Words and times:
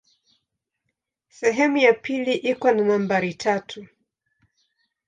Sehemu 1.27 1.77
ya 1.77 1.93
pili 1.93 2.33
iko 2.35 2.71
na 2.71 2.83
nambari 2.83 3.33
tatu. 3.33 3.87